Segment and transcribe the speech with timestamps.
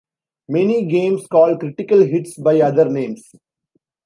[0.49, 3.21] Many games call critical hits by other names.